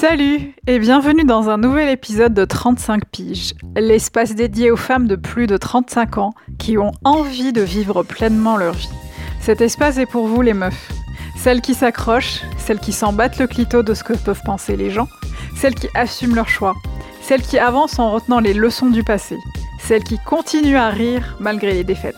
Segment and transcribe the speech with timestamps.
[0.00, 5.16] Salut et bienvenue dans un nouvel épisode de 35 piges, l'espace dédié aux femmes de
[5.16, 8.88] plus de 35 ans qui ont envie de vivre pleinement leur vie.
[9.40, 10.92] Cet espace est pour vous les meufs,
[11.36, 14.90] celles qui s'accrochent, celles qui s'en battent le clito de ce que peuvent penser les
[14.90, 15.08] gens,
[15.56, 16.76] celles qui assument leur choix,
[17.20, 19.36] celles qui avancent en retenant les leçons du passé,
[19.80, 22.14] celles qui continuent à rire malgré les défaites.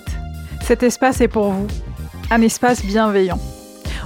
[0.61, 1.67] Cet espace est pour vous,
[2.31, 3.41] un espace bienveillant.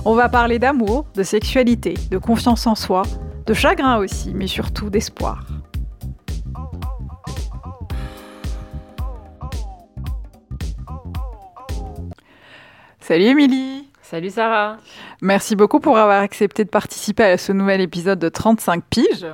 [0.05, 3.03] On va parler d'amour, de sexualité, de confiance en soi,
[3.47, 5.45] de chagrin aussi, mais surtout d'espoir.
[13.01, 14.79] Salut Émilie Salut Sarah
[15.21, 19.27] Merci beaucoup pour avoir accepté de participer à ce nouvel épisode de 35 piges.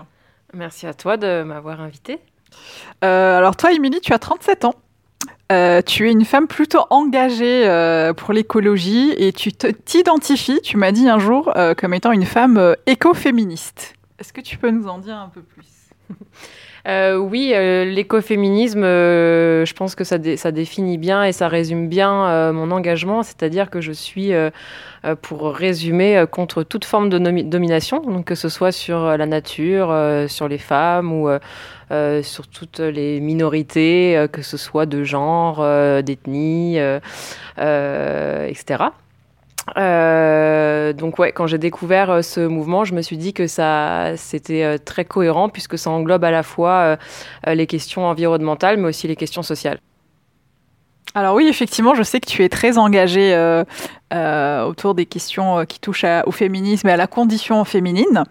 [0.55, 2.19] Merci à toi de m'avoir invité.
[3.05, 4.75] Euh, alors toi Émilie, tu as 37 ans.
[5.53, 10.91] Euh, tu es une femme plutôt engagée euh, pour l'écologie et tu t'identifies, tu m'as
[10.91, 13.95] dit un jour, comme étant une femme écoféministe.
[14.21, 15.67] Est-ce que tu peux nous en dire un peu plus?
[16.89, 22.53] Euh, oui, euh, l'écoféminisme, euh, je pense que ça, définit bien et ça résume bien
[22.53, 24.33] mon engagement, c'est-à-dire que je suis,
[25.21, 29.95] pour résumer, contre toute forme de domination, que ce soit sur la nature,
[30.29, 31.29] sur les femmes ou
[32.23, 35.63] sur toutes les minorités, que ce soit de genre,
[36.03, 36.79] d'ethnie,
[37.59, 38.85] etc.
[40.93, 44.65] donc ouais, quand j'ai découvert euh, ce mouvement, je me suis dit que ça c'était
[44.65, 46.97] euh, très cohérent puisque ça englobe à la fois
[47.47, 49.81] les questions environnementales mais aussi les questions sociales.
[51.15, 53.65] Alors oui, effectivement, je sais que tu es très engagée euh,
[54.13, 58.25] autour des questions euh, qui touchent au féminisme et à la condition féminine.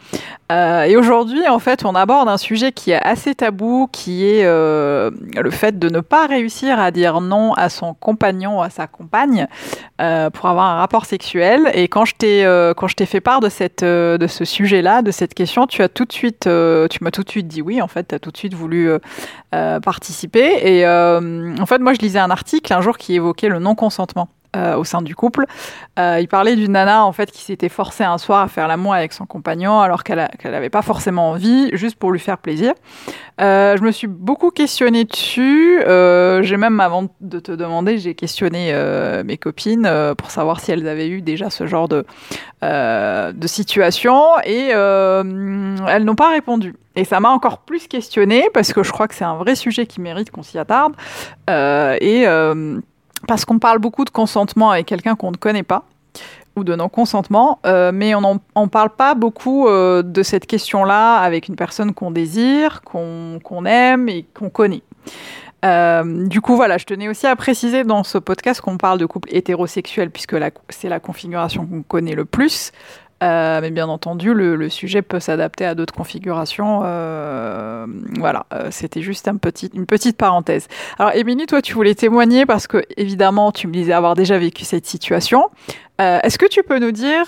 [0.52, 4.46] Euh, et aujourd'hui, en fait, on aborde un sujet qui est assez tabou, qui est
[4.46, 8.72] euh, le fait de ne pas réussir à dire non à son compagnon ou à
[8.72, 9.48] sa compagne
[10.02, 11.70] euh, pour avoir un rapport sexuel.
[11.76, 12.44] Et quand je t'ai
[12.76, 15.90] quand je t'ai fait part de cette de ce sujet-là, de cette question, tu as
[15.90, 17.82] tout de suite tu m'as tout de suite dit oui.
[17.82, 18.92] En fait, tu as tout de suite voulu
[19.52, 20.52] participer.
[20.64, 24.30] Et en fait, moi, je lisais un article un jour qui évoquait le non consentement.
[24.56, 25.46] Euh, au sein du couple.
[26.00, 28.96] Euh, il parlait d'une nana en fait qui s'était forcée un soir à faire l'amour
[28.96, 32.74] avec son compagnon alors qu'elle n'avait pas forcément envie, juste pour lui faire plaisir.
[33.42, 35.80] Euh, je me suis beaucoup questionnée dessus.
[35.86, 38.74] j'ai même avant de te demander, j'ai questionné
[39.24, 39.88] mes copines
[40.18, 42.04] pour savoir si elles avaient eu déjà ce genre de
[42.64, 46.76] de situation et elles n'ont pas répondu.
[46.96, 49.86] Et ça m'a encore plus questionnée parce que je crois que c'est un vrai sujet
[49.86, 50.96] qui mérite qu'on s'y attarde.
[51.48, 52.26] et
[53.28, 55.86] parce qu'on parle beaucoup de consentement avec quelqu'un qu'on ne connaît pas
[56.56, 61.48] ou de non-consentement, euh, mais on ne parle pas beaucoup euh, de cette question-là avec
[61.48, 64.82] une personne qu'on désire, qu'on aime et qu'on connaît.
[65.66, 69.06] Euh, du coup, voilà, je tenais aussi à préciser dans ce podcast qu'on parle de
[69.06, 70.36] couple hétérosexuel, puisque
[70.70, 72.72] c'est la configuration qu'on connaît le plus.
[73.22, 76.82] Euh, mais bien entendu, le, sujet peut s'adapter à d'autres configurations.
[76.84, 77.86] Euh,
[78.18, 80.68] voilà, euh, c'était juste un petit, une petite parenthèse.
[80.98, 84.64] Alors, Émilie, toi, tu voulais témoigner parce que, évidemment, tu me disais avoir déjà vécu
[84.64, 85.50] cette situation.
[86.00, 87.26] Est-ce que tu peux nous dire,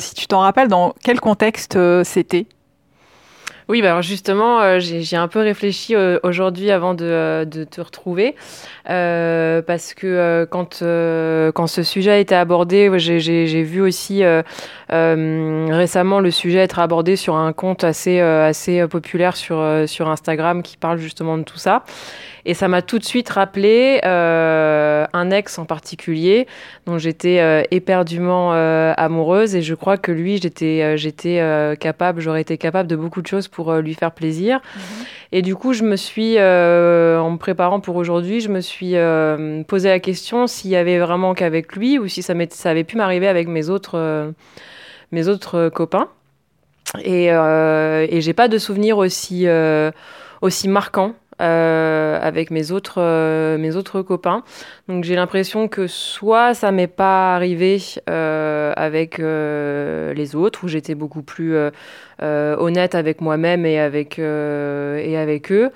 [0.00, 2.46] si tu t'en rappelles, dans quel contexte c'était?
[3.68, 7.64] Oui, bah alors justement, euh, j'ai un peu réfléchi euh, aujourd'hui avant de, euh, de,
[7.64, 8.34] te retrouver,
[8.84, 14.22] parce que quand, quand ce sujet a été abordé, j'ai vu aussi
[14.88, 20.76] récemment le sujet être abordé sur un compte assez, assez populaire sur, sur Instagram qui
[20.76, 21.84] parle justement de tout ça.
[22.46, 26.46] Et ça m'a tout de suite rappelé euh, un ex en particulier
[26.86, 31.40] dont j'étais euh, éperdument euh, amoureuse et je crois que lui, j'étais j'étais
[31.80, 34.60] capable, j'aurais été capable de beaucoup de choses pour lui faire plaisir.
[34.76, 34.82] Mhm.
[35.32, 38.94] Et du coup, je me suis, en me préparant pour aujourd'hui, je me suis
[39.66, 42.96] posé la question s'il y avait vraiment qu'avec lui ou si ça, ça avait pu
[42.96, 44.32] m'arriver avec mes autres,
[45.12, 46.08] mes autres copains.
[47.02, 49.46] Et, et j'ai pas de souvenirs aussi,
[50.40, 54.42] aussi marquants euh, avec mes autres, euh, mes autres copains.
[54.86, 57.80] Donc j'ai l'impression que soit ça m'est pas arrivé
[58.10, 61.56] euh, avec les autres, où j'étais beaucoup plus
[62.20, 65.70] honnête avec moi-même et avec, et avec eux.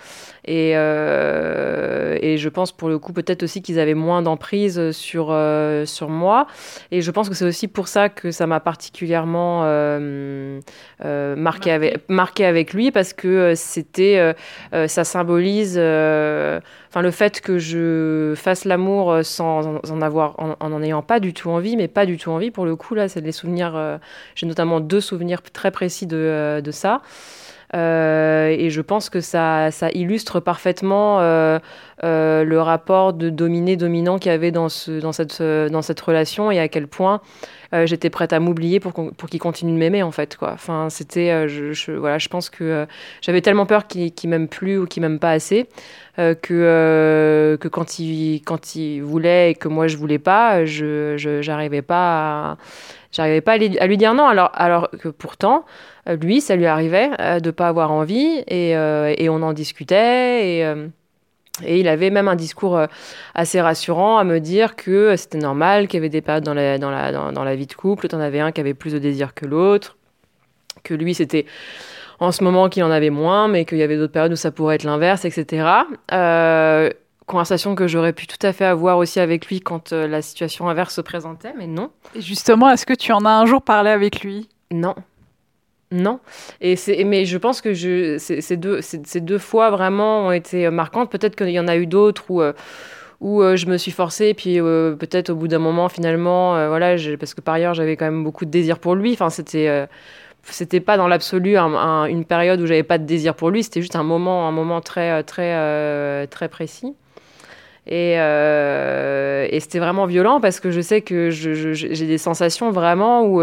[0.45, 5.35] Et, et je pense pour le coup peut-être aussi qu'ils avaient moins d'emprise sur,
[5.85, 6.47] sur moi.
[6.91, 9.63] Et je pense que c'est aussi pour ça que ça m'a particulièrement
[11.01, 14.35] marqué, avec, marqué avec lui, parce que c'était
[14.87, 16.61] ça symbolise euh,
[16.91, 21.35] enfin le fait que je fasse l'amour sans en avoir, en, en, ayant pas du
[21.35, 23.75] tout envie, mais pas du tout envie pour le coup là, c'est des souvenirs.
[23.77, 23.99] Euh,
[24.35, 27.03] j'ai notamment deux souvenirs très précis de, euh, de ça.
[27.75, 34.53] et je pense que ça, ça illustre parfaitement le rapport de dominé-dominant qu'il y avait
[34.53, 37.21] dans, ce, dans, cette, dans cette relation et à quel point
[37.73, 40.53] j'étais prête à m'oublier pour, pour qu'il continue de m'aimer en fait quoi.
[40.53, 42.87] Enfin c'était, je, voilà, je pense que
[43.21, 45.69] j'avais tellement peur qu'il qu m'aime plus ou qu'il m'aime pas assez
[46.17, 51.83] que que quand il quand il voulait et que moi je voulais pas, je j'arrivais
[51.83, 52.57] pas à,
[53.13, 55.65] j'arrivais pas à lui, dire non alors alors que pourtant
[56.07, 57.11] lui ça lui arrivait
[57.41, 60.75] de pas avoir envie et, et on en discutait et
[61.65, 62.87] et il avait même un discours euh,
[63.35, 66.79] assez rassurant à me dire que c'était normal, qu'il y avait des périodes dans la,
[66.79, 69.35] dans la, dans, la vie de couple, en avais un qui avait plus de désir
[69.35, 69.97] que l'autre,
[70.83, 71.47] que lui c'était
[72.21, 74.51] en ce moment qu'il en avait moins, mais qu'il y avait d'autres périodes où ça
[74.51, 75.69] pourrait être l'inverse, etc.
[76.13, 76.91] Euh,
[77.27, 80.69] conversation que j'aurais pu tout à fait avoir aussi avec lui quand euh, la situation
[80.69, 81.91] inverse se présentait, mais non.
[82.15, 84.49] Et justement, est-ce que tu en as un jour parlé avec lui?
[84.73, 84.95] Non.
[85.91, 86.21] Non.
[86.61, 91.11] Et mais je pense que je, ces, deux, ces, deux fois vraiment ont été marquantes.
[91.11, 92.53] Peut-être qu'il y en a eu d'autres où, euh,
[93.21, 96.97] où euh, je me suis forcée, puis euh, peut-être au bout d'un moment, finalement, voilà,
[97.19, 99.13] parce que par ailleurs, j'avais quand même beaucoup de désir pour lui.
[99.13, 99.89] Enfin, c'était.
[100.43, 103.97] c'était pas dans l'absolu une période où j'avais pas de désir pour lui, c'était juste
[103.97, 106.95] un moment, un moment très, très, très précis.
[107.91, 113.41] Euh, et, c'était vraiment violent parce que je sais que j'ai des sensations vraiment où,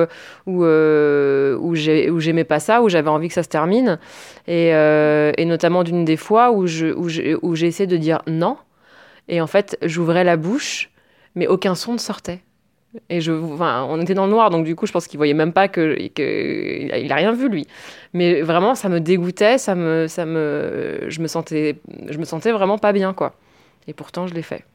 [0.47, 3.99] euh, où j'aimais pas ça, où j'avais envie que ça se termine.
[4.47, 8.57] Et, euh, notamment d'une des fois où j'ai essayé de dire non.
[9.27, 10.91] Et en fait, j'ouvrais la bouche,
[11.33, 12.41] mais aucun son ne sortait.
[13.09, 15.33] Et je, enfin, on était dans le noir, donc du coup, je pense qu'il voyait
[15.33, 17.67] même pas que, que a rien vu lui.
[18.13, 21.75] Mais vraiment, ça me dégoûtait, ça me, ça me, je me sentais,
[22.09, 23.33] je me sentais vraiment pas bien, quoi.
[23.87, 24.65] Et pourtant, je l'ai fait.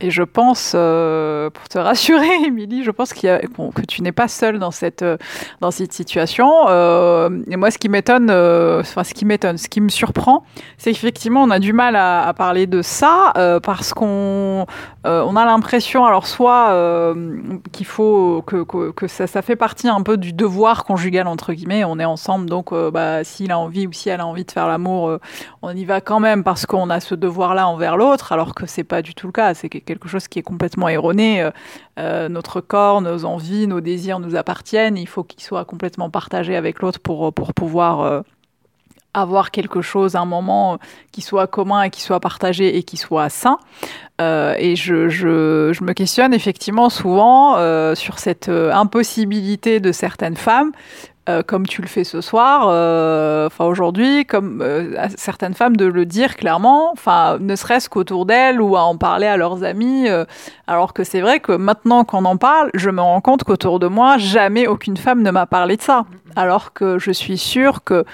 [0.00, 4.58] Et je pense, euh, pour te rassurer, Émilie, je pense que tu n'es pas seule
[4.58, 5.16] dans cette, euh,
[5.60, 6.50] dans cette situation.
[6.68, 10.44] Euh, et moi, ce qui m'étonne, enfin, ce qui m'étonne, ce qui me surprend,
[10.78, 13.32] c'est qu'effectivement, on a du mal à, parler de ça
[13.62, 14.66] parce qu'on
[15.04, 17.14] on a l'impression, alors soit
[17.72, 21.84] qu'il faut que, que, ça, ça fait partie un peu du devoir conjugal entre guillemets.
[21.84, 24.66] On est ensemble, donc bah, s'il a envie ou si elle a envie de faire
[24.66, 25.18] l'amour,
[25.62, 28.84] on y va quand même parce qu'on a ce devoir-là envers l'autre, alors que c'est
[28.84, 29.54] pas du tout le cas.
[29.84, 31.42] Quelque chose qui est complètement erroné.
[31.42, 31.50] Euh,
[31.98, 34.96] euh, notre corps, nos envies, nos désirs nous appartiennent.
[34.96, 38.20] Il faut qu'ils soient complètement partagés avec l'autre pour, pour pouvoir euh,
[39.12, 40.78] avoir quelque chose, un moment
[41.12, 43.58] qui soit commun et qui soit partagé et qui soit sain.
[44.18, 47.54] et je, je, je, me questionne effectivement souvent
[47.94, 50.72] sur cette impossibilité de certaines femmes
[51.26, 55.86] euh, comme tu le fais ce soir, euh, enfin aujourd'hui, comme euh, certaines femmes de
[55.86, 60.06] le dire clairement, enfin ne serait-ce qu'autour d'elles ou à en parler à leurs amis,
[60.66, 63.86] alors que c'est vrai que maintenant qu'on en parle, je me rends compte qu'autour de
[63.86, 66.04] moi, jamais aucune femme ne m'a parlé de ça,
[66.36, 68.04] alors que je suis sûre que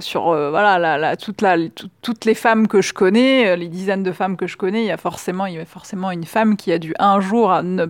[0.00, 4.82] sur voilà toutes les femmes que je connais, les dizaines de femmes que je connais,
[4.82, 7.62] il y a forcément il y a forcément une femme qui a dû un jour
[7.62, 7.86] ne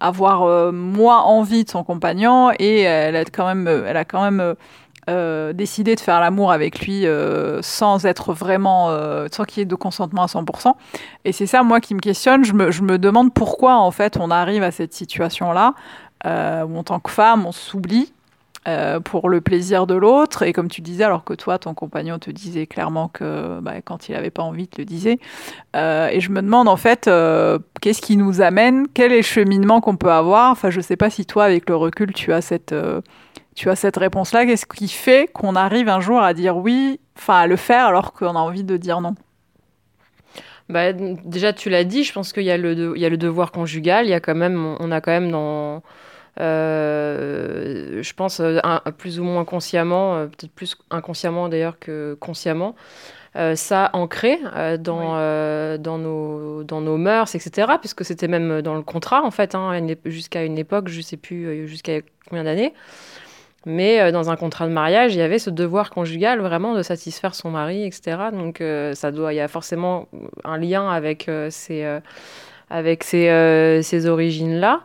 [0.00, 4.22] avoir euh, moins envie de son compagnon et elle a quand même, elle a quand
[4.22, 4.54] même
[5.08, 8.88] euh, décidé de faire l'amour avec lui euh, sans être vraiment,
[9.30, 10.72] sans qu'il y ait de consentement à 100%.
[11.24, 12.44] Et c'est ça, moi, qui me questionne.
[12.44, 15.74] Je me, je me, demande pourquoi, en fait, on arrive à cette situation-là,
[16.24, 18.12] où en tant que femme, on s'oublie
[18.68, 20.42] euh, pour le plaisir de l'autre.
[20.42, 24.08] Et comme tu disais, alors que toi, ton compagnon te disait clairement que bah, quand
[24.08, 25.18] il n'avait pas envie, il te le disait.
[25.76, 28.86] Euh, et je me demande en fait, euh, qu'est-ce qui nous amène?
[28.92, 30.52] Quel est le cheminement qu'on peut avoir?
[30.52, 32.74] Enfin, je ne sais pas si toi, avec le recul, tu as cette,
[33.54, 34.44] tu as cette réponse-là.
[34.44, 38.12] Qu'est-ce qui fait qu'on arrive un jour à dire oui, enfin à le faire alors
[38.12, 39.14] qu'on a envie de dire non?
[40.68, 43.16] Bah, déjà, tu l'as dit, je pense qu'il y, a le il y a le
[43.16, 45.82] devoir conjugal, il y a quand même, on a quand même dans,
[46.38, 48.60] euh, je pense euh,
[48.96, 52.74] plus ou moins consciemment, euh, peut-être plus inconsciemment d'ailleurs que consciemment,
[53.54, 54.40] ça ancré
[54.80, 57.74] dans, dans, nos, dans nos mœurs, etc.
[57.78, 61.16] Puisque c'était même dans le contrat, en fait, hein, jusqu'à une époque, je ne sais
[61.16, 62.74] plus jusqu'à combien d'années.
[63.66, 67.36] Mais dans un contrat de mariage, il y avait ce devoir conjugal vraiment de satisfaire
[67.36, 68.16] son mari, etc.
[68.32, 68.60] Donc
[68.94, 70.08] ça doit, il y a forcément
[70.42, 72.00] un lien avec ces,
[72.68, 74.80] avec ces, ces origines-là.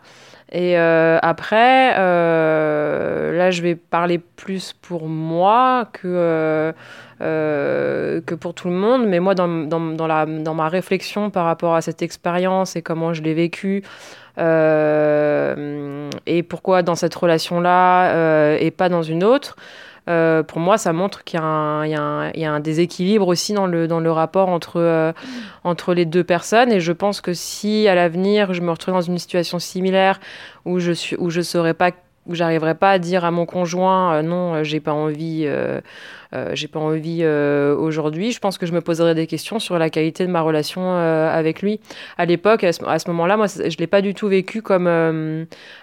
[0.51, 6.73] Et euh, après, euh, là, je vais parler plus pour moi que,
[7.21, 9.07] euh, que pour tout le monde.
[9.07, 12.81] Mais moi, dans, dans, dans, la, dans ma réflexion par rapport à cette expérience et
[12.81, 13.83] comment je l'ai vécue,
[14.37, 14.43] et
[16.43, 19.55] pourquoi dans cette relation-là et pas dans une autre,
[20.07, 21.45] euh, pour moi, ça montre qu'il y, y,
[22.45, 25.11] a un déséquilibre aussi dans le, dans le rapport entre, euh,
[25.63, 26.71] entre les deux personnes.
[26.71, 30.19] Et je pense que si à l'avenir, je me retrouve dans une situation similaire
[30.65, 31.91] où je ne saurais pas
[32.25, 35.47] où j'arriverai pas à dire à mon conjoint non, j'ai pas envie
[36.35, 38.31] euh, j'ai pas envie euh, aujourd'hui.
[38.31, 41.29] Je pense que je me poserais des questions sur la qualité de ma relation euh,
[41.29, 41.79] avec lui.
[42.17, 44.85] À l'époque, à ce, moment-là, moi, je l'ai pas du tout vécu comme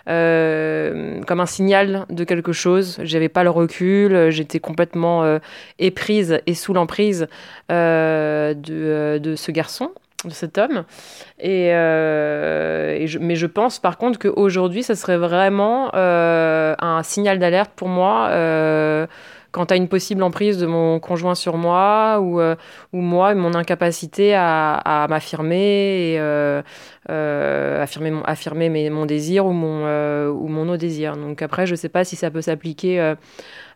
[0.07, 2.99] comme un signal de quelque chose.
[3.03, 4.31] J'avais pas le recul.
[4.31, 5.39] J'étais complètement
[5.79, 7.29] éprise et sous l'emprise
[7.69, 9.91] de, de ce garçon
[10.29, 10.85] de cet homme.
[11.39, 19.09] Et, mais je pense par contre qu'aujourd'hui, ça serait vraiment un signal d'alerte pour moi
[19.53, 22.57] quant à une possible emprise de mon conjoint sur moi ou, euh,
[22.93, 26.63] ou moi, mon incapacité à, à m'affirmer et euh,
[27.11, 29.85] euh, affirmer, mon, affirmer mes, mon désir ou mon,
[30.31, 31.17] ou mon no-désir.
[31.17, 33.15] Donc après, je ne sais pas si ça peut s'appliquer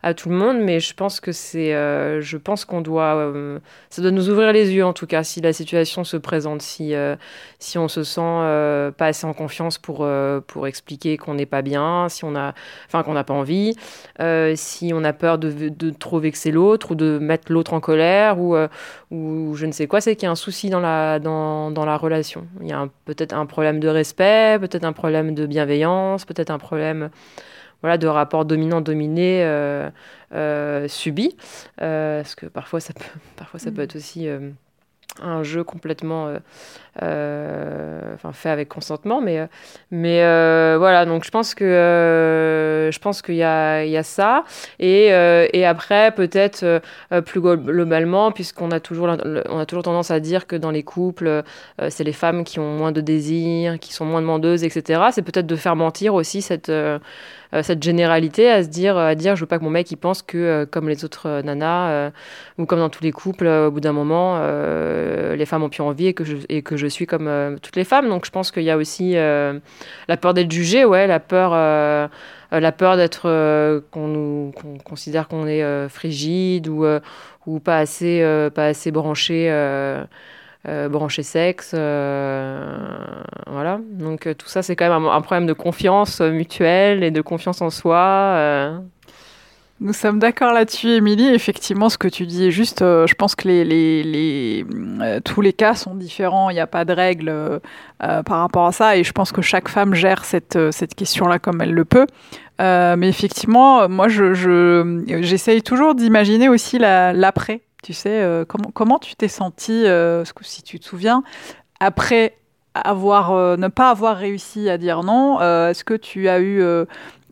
[0.07, 3.59] à tout le monde, mais je pense que c'est, euh, je pense qu'on doit, euh,
[3.91, 6.95] ça doit nous ouvrir les yeux en tout cas si la situation se présente, si
[6.95, 7.17] euh,
[7.59, 8.21] si on se sent
[8.97, 10.07] pas assez en confiance pour
[10.47, 12.55] pour expliquer qu'on n'est pas bien, si on a,
[12.87, 13.75] enfin qu'on n'a pas envie,
[14.55, 18.39] si on a peur de, de trop vexer l'autre ou de mettre l'autre en colère
[18.39, 18.55] ou
[19.11, 21.85] ou je ne sais quoi, c'est qu'il y a un souci dans la dans, dans
[21.85, 22.47] la relation.
[22.61, 26.59] Il y a peut-être un problème de respect, peut-être un problème de bienveillance, peut-être un
[26.59, 27.11] problème
[27.83, 29.91] voilà, de rapports dominant-dominé euh,
[30.35, 31.37] euh, subis.
[31.83, 33.05] Euh, parce que parfois, ça peut,
[33.37, 33.85] parfois, ça peut mm.
[33.85, 34.29] être aussi
[35.23, 36.31] un jeu complètement
[36.97, 39.49] enfin, fait avec consentement mais
[39.91, 40.19] mais
[40.77, 44.45] voilà donc je pense que je pense qu'il y a il y a ça
[44.79, 46.83] et, et après peut-être
[47.25, 49.09] plus globalement puisqu'on a toujours
[49.49, 51.45] on a toujours tendance à dire que dans les couples
[51.89, 55.47] c'est les femmes qui ont moins de désirs qui sont moins demandeuses etc c'est peut-être
[55.47, 56.99] de faire mentir aussi cette euh,
[57.63, 60.23] cette généralité à se dire, à dire, je veux pas que mon mec il pense
[60.23, 62.11] que euh, comme les autres euh, nanas
[62.59, 66.07] ou comme dans tous les couples, au bout d'un moment, les femmes ont plus envie
[66.07, 68.09] et que je, et que je suis comme toutes les femmes.
[68.09, 71.51] Donc je pense qu'il y a aussi la peur d'être jugé, ouais, la peur
[72.53, 73.23] la peur d'être
[73.91, 74.53] qu'on nous
[74.85, 76.85] considère qu'on est frigide ou
[77.47, 80.05] ou pas assez pas assez branché euh,
[80.89, 81.73] branché sexe.
[81.75, 82.99] Euh,
[83.47, 83.79] voilà.
[83.91, 87.63] Donc euh, tout ça, c'est quand même un, problème de confiance mutuelle et de confiance
[87.63, 88.81] en soi.
[89.79, 91.29] Nous sommes d'accord là-dessus, Émilie.
[91.29, 92.81] Effectivement, ce que tu dis est juste.
[92.81, 96.49] je pense que les, les, les tous les cas sont différents.
[96.49, 97.61] Il n'y a pas de règle
[97.99, 98.97] par rapport à ça.
[98.97, 102.07] Et je pense que chaque femme gère cette, cette question-là comme elle le peut.
[102.59, 107.61] mais effectivement, moi, je, j'essaye toujours d'imaginer aussi l'après.
[107.83, 111.23] Tu sais, euh, comment, comment tu t'es senti, euh, si tu te souviens,
[111.79, 112.39] après
[112.75, 116.59] avoir, euh, ne pas avoir réussi à dire non Est-ce que tu as eu,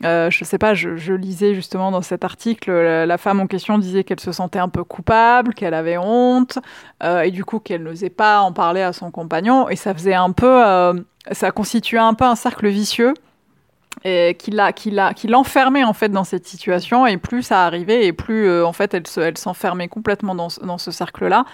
[0.03, 4.05] je ne sais pas, je, lisais justement dans cet article, la, femme en question disait
[4.05, 6.59] qu'elle se sentait un peu coupable, qu'elle avait honte,
[7.03, 10.31] et du coup qu'elle n'osait pas en parler à son compagnon, et ça faisait un
[10.33, 10.63] peu,
[11.33, 13.15] ça constituait un peu un cercle vicieux
[14.03, 14.51] et qui
[15.29, 17.07] l'enfermait en fait dans cette situation.
[17.07, 20.49] Et plus ça arrivait et plus euh, en fait elle se, elle s'enfermait complètement dans,
[20.79, 21.45] ce cercle là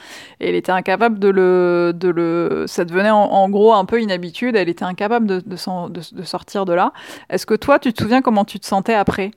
[0.40, 4.10] et elle était incapable de le de le ça devenait en, gros un peu une
[4.10, 6.92] habitude elle était incapable de sortir de là.
[7.28, 9.32] Est-ce que toi tu te souviens comment tu te sentais après?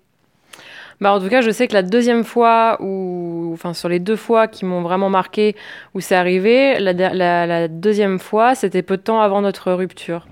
[1.01, 4.15] Bah en tout cas, je sais que la deuxième fois, ou enfin sur les deux
[4.15, 5.55] fois qui m'ont vraiment marqué
[5.93, 10.27] où c'est arrivé, la, la deuxième fois, c'était peu de temps avant notre rupture.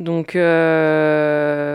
[0.00, 1.70] Donc euh,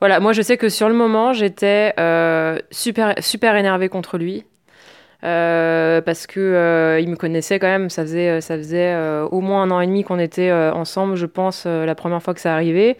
[0.00, 4.44] voilà, moi je sais que sur le moment j'étais euh, super super énervée contre lui.
[5.22, 8.96] Euh, parce que il me connaissait quand même, ça faisait, ça faisait
[9.30, 12.40] au moins un an et demi qu'on était ensemble, je pense, la première fois que
[12.40, 12.96] ça arrivait.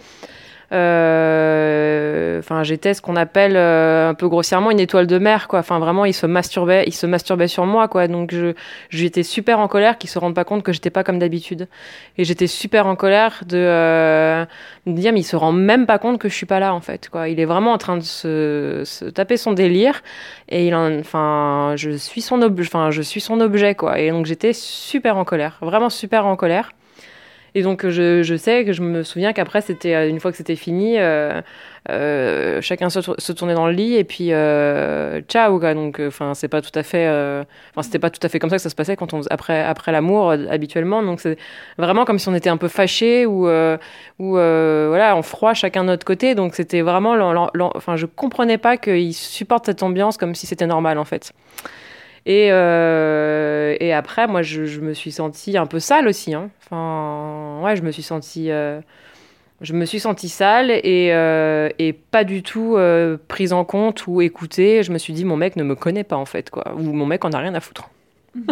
[0.72, 5.58] Euh, enfin, j'étais ce qu'on appelle euh, un peu grossièrement une étoile de mer, quoi.
[5.58, 8.06] Enfin, vraiment, il se masturbait, il se masturbait sur moi, quoi.
[8.06, 8.54] Donc, je,
[8.88, 11.68] j'étais super en colère qu'il se rende pas compte que j'étais pas comme d'habitude.
[12.18, 14.44] Et j'étais super en colère de, euh,
[14.86, 16.80] me dire, mais il se rend même pas compte que je suis pas là, en
[16.80, 17.28] fait, quoi.
[17.28, 20.02] Il est vraiment en train de se, se taper son délire.
[20.48, 23.98] Et il je suis son enfin, je suis son objet, quoi.
[23.98, 26.72] Et donc, j'étais super en colère, vraiment super en colère.
[27.54, 30.36] Et donc je, je, sais que je me souviens qu'après c'était euh, une fois que
[30.36, 31.40] c'était fini, euh,
[31.88, 35.58] euh, chacun se, se, tournait dans le lit et puis euh, ciao.
[35.58, 37.08] Donc enfin c'est pas tout à fait,
[37.70, 39.62] enfin c'était pas tout à fait comme ça que ça se passait quand on après
[39.62, 41.02] après l'amour habituellement.
[41.02, 41.38] Donc c'est
[41.78, 45.88] vraiment comme si on était un peu fâché ou ou voilà en froid chacun de
[45.88, 46.34] notre côté.
[46.34, 50.98] Donc c'était vraiment, enfin je comprenais pas qu'ils supportent cette ambiance comme si c'était normal
[50.98, 51.32] en fait.
[52.26, 56.34] Et, euh, et après, moi, je, je, me suis sentie un peu sale aussi.
[56.34, 56.50] Hein.
[56.64, 58.80] Enfin, ouais, je me suis sentie, euh,
[59.60, 62.76] je me suis sentie sale et, euh, et pas du tout
[63.28, 64.82] prise en compte ou écoutée.
[64.82, 66.74] Je me suis dit, mon mec ne me connaît pas en fait, quoi.
[66.76, 67.88] Ou mon mec en a rien à foutre.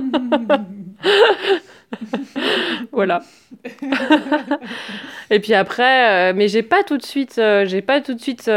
[2.93, 3.23] voilà.
[5.31, 8.51] et puis après, mais j'ai pas tout de suite, j'ai pas tout de suite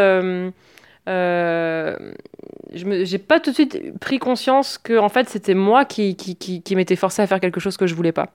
[2.73, 6.35] je j'ai pas tout de suite pris conscience que en fait c'était moi qui, qui,
[6.35, 8.29] qui, qui m'étais forcé à faire quelque chose que je voulais pas.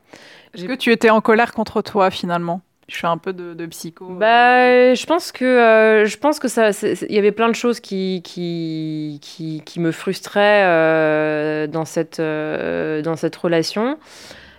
[0.55, 2.61] Est-ce que tu étais en colère contre toi finalement?
[2.89, 4.09] Je fais un peu de, psycho.
[4.13, 4.15] Euh.
[4.15, 7.81] Bah, je pense que euh, je pense que ça, il y avait plein de choses
[7.81, 13.99] qui qui, qui, qui me frustraient euh, dans cette dans cette relation.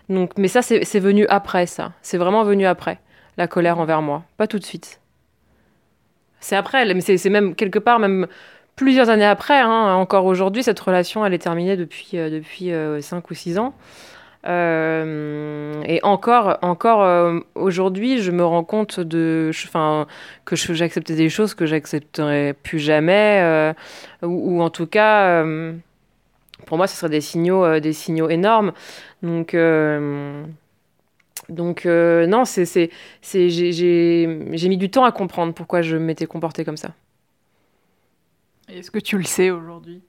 [0.10, 1.92] Donc, mais ça, c'est venu après ça.
[2.02, 3.00] C'est vraiment venu après
[3.38, 5.00] la colère envers moi, pas tout de suite.
[6.40, 8.28] C'est après, mais c'est même quelque part même
[8.78, 12.72] plusieurs années après, hein, encore aujourd'hui, cette relation, elle est terminée depuis, euh, depuis 5
[12.72, 13.74] euh, ou 6 ans.
[14.48, 20.08] Euh, et encore, encore aujourd'hui, je me rends compte de, enfin,
[20.46, 23.74] que j'acceptais des choses que j'accepterais plus jamais,
[24.22, 25.44] ou, en tout cas,
[26.66, 28.72] pour moi, ce serait des signaux, des signaux énormes.
[29.22, 29.54] Donc,
[31.50, 36.78] donc non, c'est, c'est, j'ai mis du temps à comprendre pourquoi je m'étais comportée comme
[36.78, 36.94] ça.
[38.68, 40.02] Est-ce que tu le sais aujourd'hui?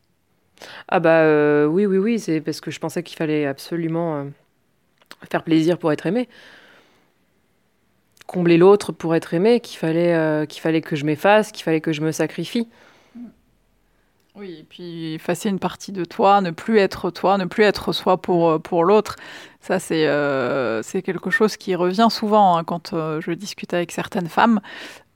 [0.88, 4.24] Ah bah euh, oui, oui, oui, c'est parce que je pensais qu'il fallait absolument euh,
[5.30, 6.28] faire plaisir pour être aimé.
[8.26, 11.80] Combler l'autre pour être aimé, qu'il fallait, euh, qu'il fallait que je m'efface, qu'il fallait
[11.80, 12.68] que je me sacrifie.
[14.34, 17.92] Oui, et puis effacer une partie de toi, ne plus être toi, ne plus être
[17.92, 19.16] soi pour, pour l'autre.
[19.68, 20.08] Ça, c'est
[20.82, 24.60] c'est quelque chose qui revient souvent hein, quand je discute avec certaines femmes.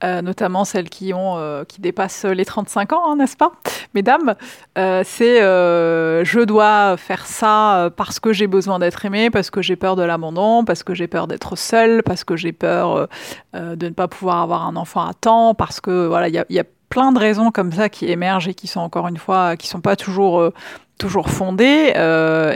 [0.05, 3.53] Euh, notamment celles qui ont euh, qui dépassent les 35 ans, hein, n'est-ce pas,
[3.95, 4.35] mesdames
[4.77, 9.77] euh, C'est je dois faire ça parce que j'ai besoin d'être aimée, parce que j'ai
[9.77, 13.09] peur de l'abandon, parce que j'ai peur d'être seule, parce que j'ai peur
[13.55, 16.65] de ne pas pouvoir avoir un enfant à temps, parce que voilà, il y a,
[16.93, 19.81] plein de raisons comme ça qui émergent et qui sont encore une fois qui sont
[19.81, 20.53] pas toujours
[20.99, 21.93] toujours fondées.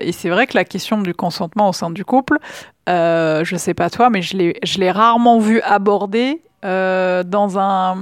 [0.03, 2.39] et c'est vrai que la question du consentement au sein du couple,
[2.89, 4.37] euh, je sais pas toi, mais je
[4.79, 7.97] l'ai rarement vu abordée euh, dans un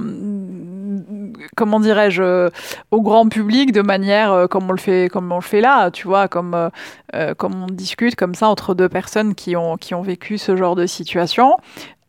[1.57, 2.49] comment dirais-je
[2.89, 5.91] au grand public de manière euh, comme on le fait comme on le fait là
[5.91, 6.69] tu vois comme
[7.13, 10.55] euh, comme on discute comme ça entre deux personnes qui ont qui ont vécu ce
[10.55, 11.57] genre de situation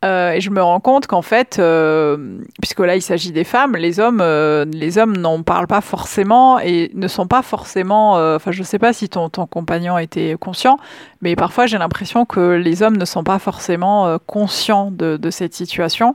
[0.05, 3.77] euh, et je me rends compte qu'en fait, euh, puisque là il s'agit des femmes,
[3.77, 8.13] les hommes, euh, les hommes n'en parlent pas forcément et ne sont pas forcément.
[8.35, 10.79] Enfin, je sais pas si ton, ton compagnon était conscient,
[11.23, 15.55] mais parfois j'ai l'impression que les hommes ne sont pas forcément conscients de, de, cette
[15.55, 16.15] situation.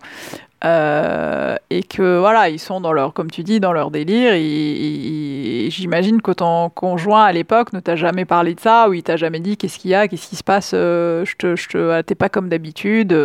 [0.63, 4.33] et que voilà, ils sont dans leur, comme tu dis, dans leur délire.
[4.35, 9.03] Et, j'imagine que ton conjoint à l'époque ne t'a jamais parlé de ça, ou il
[9.03, 12.01] t'a jamais dit qu'est-ce qu'il y a, qu'est-ce qui se passe, je te, je te,
[12.01, 13.17] t'es pas comme d'habitude.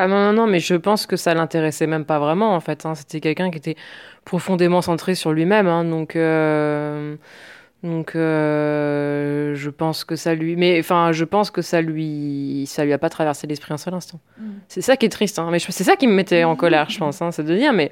[0.00, 2.86] Ah non, non, non, mais je pense que ça l'intéressait même pas vraiment, en fait.
[2.86, 2.94] Hein.
[2.94, 3.74] C'était quelqu'un qui était
[4.24, 5.66] profondément centré sur lui-même.
[5.66, 5.84] Hein.
[5.84, 7.16] donc, euh,
[7.82, 10.54] donc euh, je pense que ça lui...
[10.54, 12.64] Mais enfin, je pense que ça lui...
[12.68, 14.20] Ça lui a pas traversé l'esprit un seul instant.
[14.38, 14.44] Mm.
[14.68, 15.40] C'est ça qui est triste.
[15.40, 15.48] Hein.
[15.50, 17.20] Mais c'est ça qui me mettait en colère, je pense.
[17.32, 17.90] C'est de dire, mais...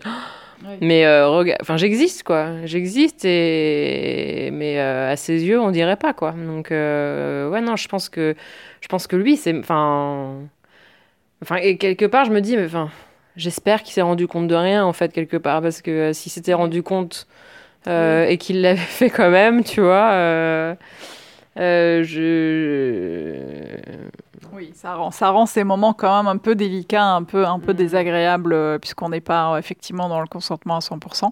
[0.80, 6.32] Mais euh, enfin, j'existe quoi, j'existe et mais à ses yeux on dirait pas quoi.
[6.32, 8.34] Donc ouais non, je pense que
[8.80, 10.38] je pense que lui c'est enfin
[11.42, 12.88] Enfin, et quelque part, je me dis, mais enfin,
[13.36, 16.32] j'espère qu'il s'est rendu compte de rien, en fait, quelque part, parce que euh, s'il
[16.32, 17.26] s'était rendu compte
[17.86, 20.74] euh, et qu'il l'avait fait quand même, tu vois, euh,
[21.56, 23.34] je.
[24.52, 27.58] Oui, ça rend, ça rend ces moments quand même un peu délicats, un peu, un
[27.58, 27.76] peu mm.
[27.76, 31.24] désagréables, puisqu'on n'est pas effectivement dans le consentement à 100%.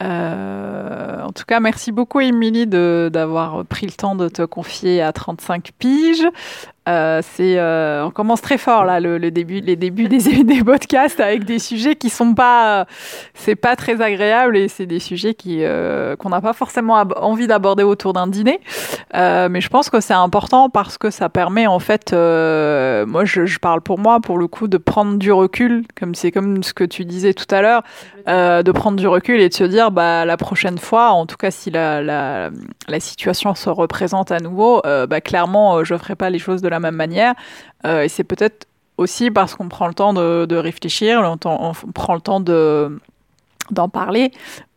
[0.00, 5.72] en tout cas, merci beaucoup, Émilie, d'avoir pris le temps de te confier à 35
[5.76, 6.28] piges.
[6.86, 11.58] Euh, euh, on commence très fort là, le, début, les débuts des, podcasts avec des
[11.58, 12.86] sujets qui sont pas,
[13.32, 17.46] c'est pas très agréable et c'est des sujets qui euh, qu'on n'a pas forcément envie
[17.46, 18.60] d'aborder autour d'un dîner.
[19.14, 23.80] mais je pense que c'est important parce que ça permet en fait, moi je, parle
[23.80, 27.06] pour moi pour le coup de prendre du recul, comme c'est comme ce que tu
[27.06, 27.82] disais tout à l'heure,
[28.26, 31.50] de prendre du recul et de se dire bah la prochaine fois, en tout cas
[31.50, 32.50] si la la,
[32.88, 36.80] la situation se représente à nouveau, bah clairement je ferai pas les choses de la
[36.80, 37.34] même manière.
[37.86, 38.66] Euh, et c'est peut-être
[38.98, 42.98] aussi parce qu'on prend le temps de, réfléchir, on, prend le temps de
[43.70, 44.30] d'en parler,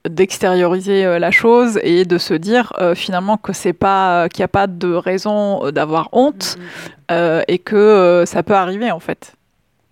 [0.07, 4.45] d'extérioriser euh, la chose et de se dire euh, finalement que c'est pas qu'il n'y
[4.45, 7.43] a pas de raison d'avoir honte mm, mm, mm.
[7.49, 9.33] et que ça peut arriver en fait.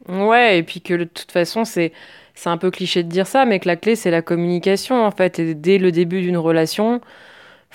[0.08, 1.91] Ouais, et puis que de toute façon c'est
[2.36, 5.12] c'est un peu cliché de dire ça, mais que la clé c'est la communication en
[5.12, 5.39] fait.
[5.39, 7.02] Et dès le début d'une relation,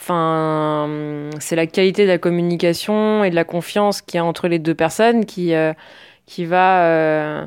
[0.00, 0.88] Enfin,
[1.40, 4.58] c'est la qualité de la communication et de la confiance qu'il y a entre les
[4.58, 5.74] deux personnes qui, euh,
[6.24, 7.46] qui, va, euh,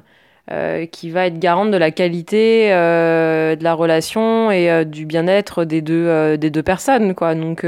[0.51, 5.81] euh, qui va être garante de la qualité de la relation et du bien-être des
[5.81, 7.15] deux, des deux personnes.
[7.15, 7.33] Quoi.
[7.33, 7.65] Donc,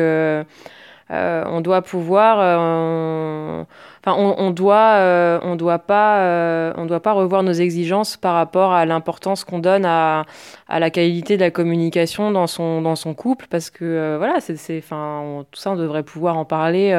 [1.10, 3.66] on doit pouvoir
[4.06, 8.18] Enfin, on, on doit, euh, on doit pas, euh, on doit pas revoir nos exigences
[8.18, 10.26] par rapport à l'importance qu'on donne à,
[10.68, 14.42] à la qualité de la communication dans son, dans son couple, parce que euh, voilà,
[14.42, 16.94] c'est, enfin, tout ça, on devrait pouvoir en parler.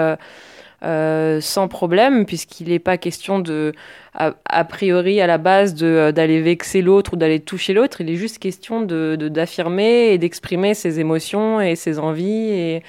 [0.82, 3.72] sans problème, puisqu'il n'est pas question de,
[4.14, 8.00] a, priori, à la base, de, d'aller vexer l'autre ou d'aller toucher l'autre.
[8.00, 12.82] Il est juste question de, d'affirmer et d'exprimer ses émotions et ses envies et,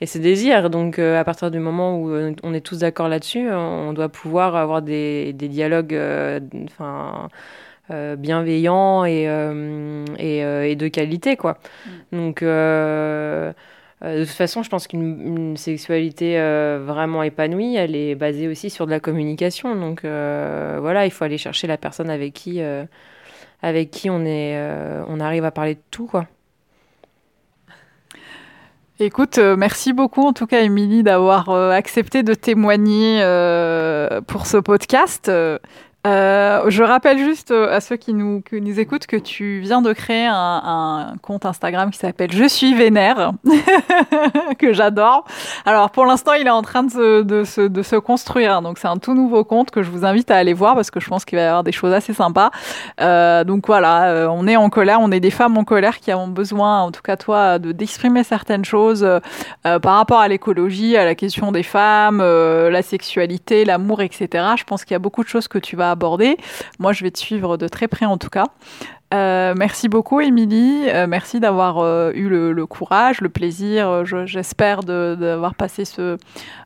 [0.00, 0.70] et ses désirs.
[0.70, 4.08] Donc euh, à partir du moment où euh, on est tous d'accord là-dessus, on doit
[4.08, 7.28] pouvoir avoir des, des dialogues euh, enfin,
[8.18, 9.22] bienveillants et,
[10.18, 11.36] et, et, de qualité.
[11.36, 11.58] Quoi.
[12.12, 12.16] Mm.
[12.16, 13.54] Donc de
[14.02, 16.36] toute façon, je pense qu'une sexualité
[16.84, 19.74] vraiment épanouie, elle est basée aussi sur de la communication.
[19.74, 22.60] Donc voilà, il faut aller chercher la personne avec qui,
[23.62, 24.62] avec qui on, est,
[25.08, 26.06] on arrive à parler de tout.
[26.06, 26.26] quoi.
[29.00, 34.46] Écoute, euh, merci beaucoup en tout cas, Émilie, d'avoir euh, accepté de témoigner euh, pour
[34.46, 35.30] ce podcast.
[36.06, 39.82] Euh, je rappelle juste euh, à ceux qui nous, qui nous écoutent que tu viens
[39.82, 43.32] de créer un, compte Instagram qui s'appelle Je suis vénère,
[44.58, 45.24] que j'adore.
[45.66, 48.78] Alors pour l'instant, il est en train de se, de se, de se construire, donc
[48.78, 51.08] c'est un tout nouveau compte que je vous invite à aller voir parce que je
[51.08, 52.52] pense qu'il va y avoir des choses assez sympas.
[53.00, 56.28] Euh, donc voilà, on est en colère, on est des femmes en colère qui avons
[56.28, 59.06] besoin, en tout cas toi, de d'exprimer certaines choses
[59.62, 64.28] par rapport à l'écologie, à la question des femmes, la sexualité, l'amour, etc.
[64.56, 66.36] Je pense qu'il y a beaucoup de choses que tu vas aborder.
[66.78, 68.46] Moi, je vais te suivre de très près en tout cas.
[69.14, 70.88] Euh, merci beaucoup, Émilie.
[70.88, 76.18] Euh, merci d'avoir euh, eu le, courage, le plaisir, j'espère, d'avoir passé ce,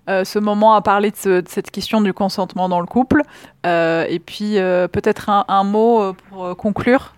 [0.09, 3.23] ce moment à parler de, cette question du consentement dans le couple.
[3.65, 4.57] et puis,
[4.93, 7.15] peut-être un, mot pour conclure.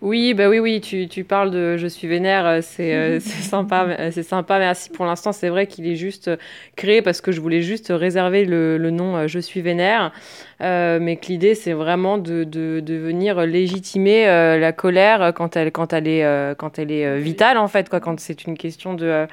[0.00, 4.12] Oui, bah oui, oui, tu, tu parles de Je suis vénère, euh, c'est euh, sympa,
[4.12, 4.90] c'est sympa, merci.
[4.90, 6.30] Pour l'instant, c'est vrai qu'il est juste
[6.76, 10.12] créé parce que je voulais juste réserver le, le nom euh, Je suis vénère,
[10.60, 15.72] euh, mais que l'idée, c'est vraiment de, de, de, venir légitimer la colère quand elle,
[15.72, 19.06] quand elle est, quand elle est vitale, en fait, quoi, quand c'est une question de
[19.06, 19.26] euh,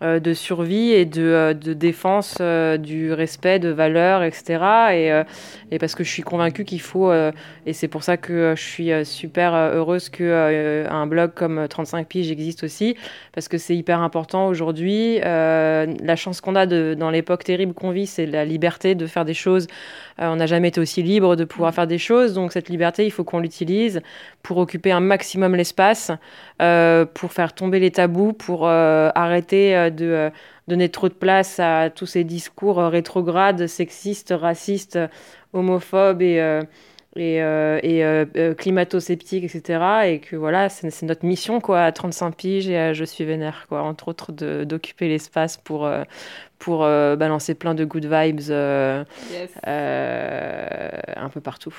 [0.00, 4.62] de survie et de, euh, de défense euh, du respect de valeurs, etc.
[4.92, 5.22] Et,
[5.74, 8.90] et, parce que je suis convaincue qu'il faut, et c'est pour ça que je suis
[9.04, 12.96] super heureuse que un blog comme 35 piges existe aussi,
[13.32, 15.18] parce que c'est hyper important aujourd'hui.
[15.20, 19.24] la chance qu'on a de, dans l'époque terrible qu'on vit, c'est la liberté de faire
[19.24, 19.66] des choses.
[20.18, 23.10] on n'a jamais été aussi libre de pouvoir faire des choses, donc cette liberté, il
[23.10, 24.00] faut qu'on l'utilise
[24.42, 26.10] pour occuper un maximum l'espace,
[26.58, 30.30] pour faire tomber les tabous, pour arrêter de euh,
[30.66, 34.98] donner trop de place à tous ces discours euh, rétrogrades, sexistes, racistes,
[35.52, 36.62] homophobes et, euh,
[37.16, 39.80] et, climato-sceptiques, etc.
[40.06, 43.66] Et que voilà, c'est notre mission quoi, à 35 piges et à Je suis vénère,
[43.68, 45.90] quoi, entre autres d'occuper l'espace pour,
[46.58, 49.04] pour balancer plein de good vibes un
[51.32, 51.74] peu partout.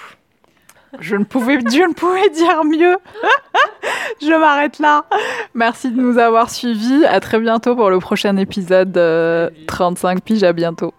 [1.00, 2.98] Je ne pouvais, je ne pouvais dire mieux.
[4.22, 5.06] je m'arrête là.
[5.54, 7.06] Merci de nous avoir suivis.
[7.06, 9.00] À très bientôt pour le prochain épisode
[9.68, 10.44] 35 piges.
[10.44, 10.94] À bientôt.